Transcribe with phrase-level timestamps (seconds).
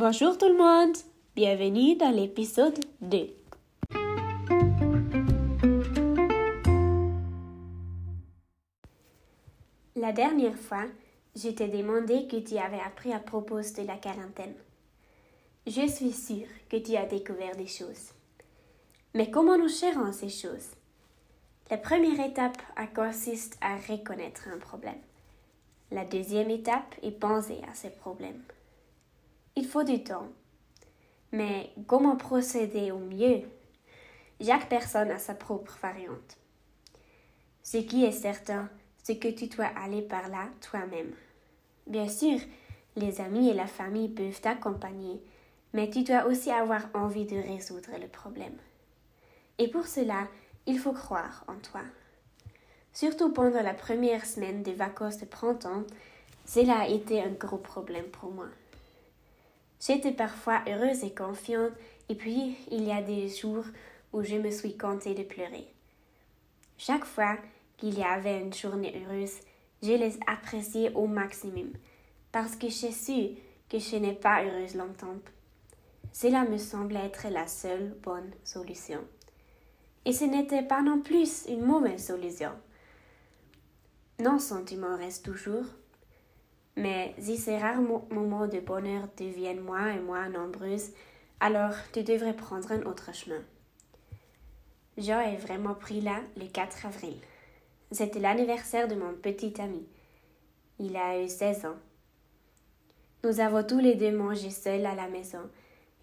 [0.00, 0.96] Bonjour tout le monde,
[1.36, 3.28] bienvenue dans l'épisode 2.
[9.96, 10.86] La dernière fois,
[11.36, 14.54] je t'ai demandé que tu avais appris à propos de la quarantaine.
[15.66, 18.14] Je suis sûre que tu as découvert des choses.
[19.14, 20.70] Mais comment nous gérons ces choses?
[21.70, 22.62] La première étape
[22.94, 25.02] consiste à reconnaître un problème.
[25.90, 28.40] La deuxième étape est penser à ce problème.
[29.70, 30.26] Faut du temps.
[31.30, 33.42] Mais comment procéder au mieux?
[34.44, 36.38] Chaque personne a sa propre variante.
[37.62, 38.68] Ce qui est certain,
[39.04, 41.14] c'est que tu dois aller par là toi-même.
[41.86, 42.40] Bien sûr,
[42.96, 45.22] les amis et la famille peuvent t'accompagner,
[45.72, 48.56] mais tu dois aussi avoir envie de résoudre le problème.
[49.58, 50.26] Et pour cela,
[50.66, 51.82] il faut croire en toi.
[52.92, 55.84] Surtout pendant la première semaine des vacances de printemps,
[56.44, 58.48] cela a été un gros problème pour moi.
[59.80, 61.72] J'étais parfois heureuse et confiante,
[62.08, 63.64] et puis il y a des jours
[64.12, 65.66] où je me suis contée de pleurer.
[66.76, 67.36] Chaque fois
[67.78, 69.38] qu'il y avait une journée heureuse,
[69.82, 71.72] je les appréciais au maximum,
[72.30, 73.36] parce que j'ai su
[73.70, 75.16] que je n'ai pas heureuse longtemps.
[76.12, 79.00] Cela me semblait être la seule bonne solution.
[80.04, 82.52] Et ce n'était pas non plus une mauvaise solution.
[84.18, 85.64] Non sentiment reste toujours,
[86.76, 90.76] mais si ces rares moments de bonheur deviennent moins et moins nombreux,
[91.40, 93.42] alors tu devrais prendre un autre chemin.
[94.96, 97.16] Jean est vraiment pris là le 4 avril.
[97.90, 99.86] C'était l'anniversaire de mon petit ami.
[100.78, 101.76] Il a eu 16 ans.
[103.24, 105.50] Nous avons tous les deux mangé seuls à la maison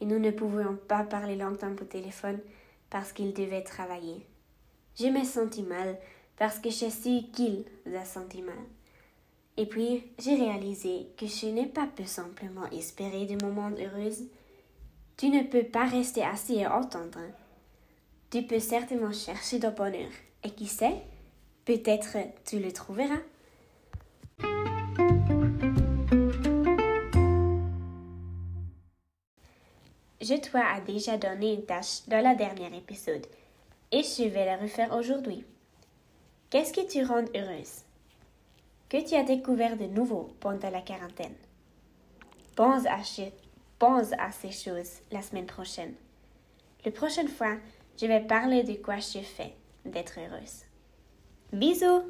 [0.00, 2.40] et nous ne pouvions pas parler longtemps au téléphone
[2.90, 4.26] parce qu'il devait travailler.
[4.98, 5.98] Je me sentis mal
[6.36, 8.54] parce que je sais qu'il a senti mal.
[9.56, 14.12] Et puis, j'ai réalisé que je n'ai pas pu simplement espérer des moments heureux.
[15.16, 17.20] Tu ne peux pas rester assis et attendre.
[18.30, 20.10] Tu peux certainement chercher de bonheur.
[20.44, 21.02] Et qui sait,
[21.64, 23.22] peut-être tu le trouveras.
[30.20, 33.26] Je t'ai déjà donné une tâche dans la dernière épisode
[33.92, 35.44] et je vais la refaire aujourd'hui.
[36.50, 37.84] Qu'est-ce qui te rend heureuse?
[38.88, 41.34] Que tu as découvert de nouveau pendant la quarantaine?
[42.54, 43.02] Pense à,
[44.30, 45.94] ces choses la semaine prochaine.
[46.84, 47.56] La prochaine fois,
[48.00, 49.54] je vais parler de quoi je fais
[49.84, 50.62] d'être heureuse.
[51.52, 52.02] Bisous